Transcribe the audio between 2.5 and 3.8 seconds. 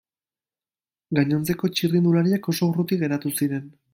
oso urruti geratu ziren.